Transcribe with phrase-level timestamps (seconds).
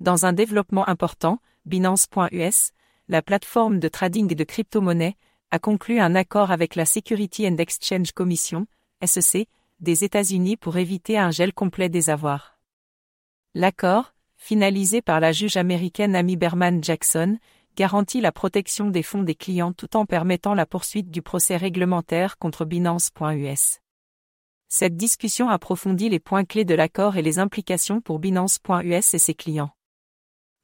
[0.00, 2.72] Dans un développement important, Binance.us,
[3.08, 5.16] la plateforme de trading de crypto-monnaies,
[5.50, 8.66] a conclu un accord avec la Security and Exchange Commission,
[9.04, 9.48] SEC,
[9.80, 12.58] des États-Unis pour éviter un gel complet des avoirs.
[13.54, 17.38] L'accord, finalisé par la juge américaine Amy Berman Jackson,
[17.76, 22.38] garantit la protection des fonds des clients tout en permettant la poursuite du procès réglementaire
[22.38, 23.80] contre Binance.us.
[24.68, 29.34] Cette discussion approfondit les points clés de l'accord et les implications pour Binance.us et ses
[29.34, 29.75] clients.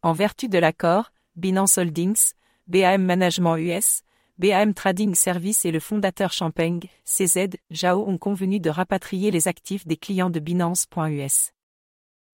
[0.04, 2.32] En vertu de l'accord, Binance Holdings,
[2.66, 4.02] BAM Management US,
[4.36, 9.86] BAM Trading Service et le fondateur Champagne, CZ, Jao ont convenu de rapatrier les actifs
[9.86, 11.52] des clients de Binance.us.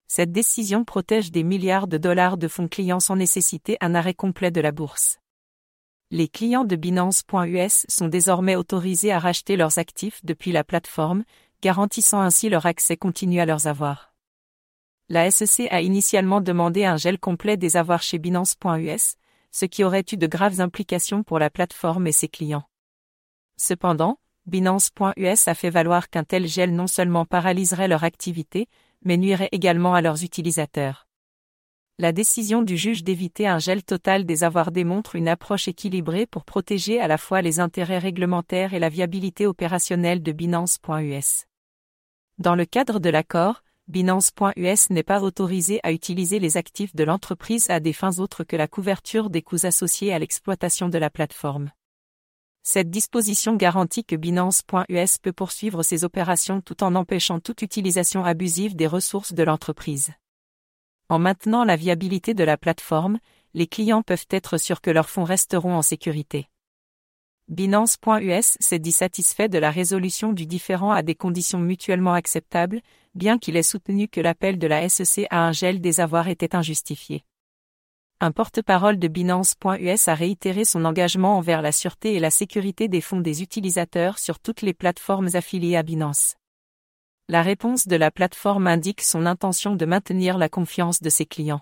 [0.07, 4.49] Cette décision protège des milliards de dollars de fonds clients sans nécessiter un arrêt complet
[4.49, 5.19] de la bourse.
[6.09, 11.23] Les clients de Binance.us sont désormais autorisés à racheter leurs actifs depuis la plateforme,
[11.61, 14.08] garantissant ainsi leur accès continu à leurs avoirs.
[15.11, 19.15] La SEC a initialement demandé un gel complet des avoirs chez Binance.us,
[19.51, 22.69] ce qui aurait eu de graves implications pour la plateforme et ses clients.
[23.57, 28.67] Cependant, Binance.us a fait valoir qu'un tel gel non seulement paralyserait leur activité,
[29.03, 31.07] mais nuirait également à leurs utilisateurs.
[31.97, 36.45] La décision du juge d'éviter un gel total des avoirs démontre une approche équilibrée pour
[36.45, 41.45] protéger à la fois les intérêts réglementaires et la viabilité opérationnelle de Binance.us.
[42.37, 47.71] Dans le cadre de l'accord, Binance.us n'est pas autorisé à utiliser les actifs de l'entreprise
[47.71, 51.71] à des fins autres que la couverture des coûts associés à l'exploitation de la plateforme.
[52.61, 58.75] Cette disposition garantit que Binance.us peut poursuivre ses opérations tout en empêchant toute utilisation abusive
[58.75, 60.11] des ressources de l'entreprise.
[61.09, 63.17] En maintenant la viabilité de la plateforme,
[63.55, 66.47] les clients peuvent être sûrs que leurs fonds resteront en sécurité.
[67.49, 72.79] Binance.us s'est dit satisfait de la résolution du différend à des conditions mutuellement acceptables,
[73.15, 76.55] bien qu'il ait soutenu que l'appel de la SEC à un gel des avoirs était
[76.55, 77.25] injustifié.
[78.19, 83.01] Un porte-parole de Binance.us a réitéré son engagement envers la sûreté et la sécurité des
[83.01, 86.35] fonds des utilisateurs sur toutes les plateformes affiliées à Binance.
[87.29, 91.61] La réponse de la plateforme indique son intention de maintenir la confiance de ses clients.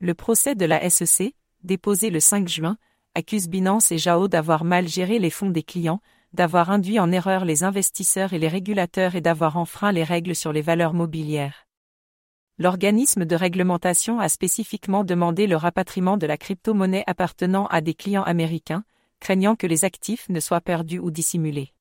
[0.00, 2.76] Le procès de la SEC, déposé le 5 juin,
[3.14, 6.00] accuse Binance et Jao d'avoir mal géré les fonds des clients,
[6.32, 10.52] d'avoir induit en erreur les investisseurs et les régulateurs et d'avoir enfreint les règles sur
[10.52, 11.66] les valeurs mobilières.
[12.58, 18.22] L'organisme de réglementation a spécifiquement demandé le rapatriement de la crypto-monnaie appartenant à des clients
[18.22, 18.84] américains,
[19.18, 21.72] craignant que les actifs ne soient perdus ou dissimulés.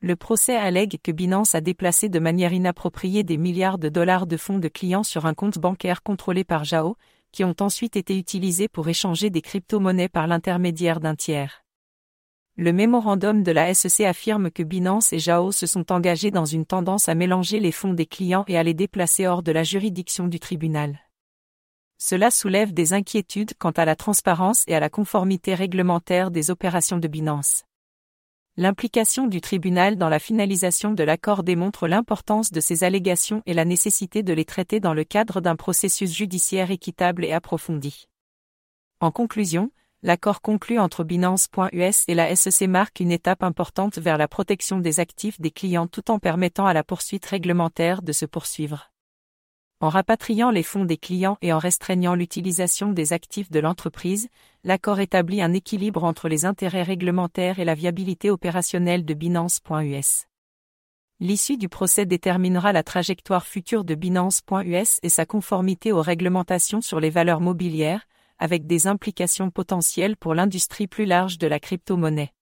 [0.00, 4.36] Le procès allègue que Binance a déplacé de manière inappropriée des milliards de dollars de
[4.36, 6.96] fonds de clients sur un compte bancaire contrôlé par Jao,
[7.32, 11.64] qui ont ensuite été utilisés pour échanger des crypto-monnaies par l'intermédiaire d'un tiers.
[12.56, 16.66] Le mémorandum de la SEC affirme que Binance et Jao se sont engagés dans une
[16.66, 20.28] tendance à mélanger les fonds des clients et à les déplacer hors de la juridiction
[20.28, 21.00] du tribunal.
[21.96, 26.98] Cela soulève des inquiétudes quant à la transparence et à la conformité réglementaire des opérations
[26.98, 27.64] de Binance.
[28.58, 33.64] L'implication du tribunal dans la finalisation de l'accord démontre l'importance de ces allégations et la
[33.64, 38.10] nécessité de les traiter dans le cadre d'un processus judiciaire équitable et approfondi.
[39.00, 39.70] En conclusion,
[40.02, 45.00] l'accord conclu entre Binance.us et la SEC marque une étape importante vers la protection des
[45.00, 48.91] actifs des clients tout en permettant à la poursuite réglementaire de se poursuivre.
[49.82, 54.28] En rapatriant les fonds des clients et en restreignant l'utilisation des actifs de l'entreprise,
[54.62, 60.26] l'accord établit un équilibre entre les intérêts réglementaires et la viabilité opérationnelle de Binance.us.
[61.18, 67.00] L'issue du procès déterminera la trajectoire future de Binance.us et sa conformité aux réglementations sur
[67.00, 68.06] les valeurs mobilières,
[68.38, 72.32] avec des implications potentielles pour l'industrie plus large de la crypto-monnaie.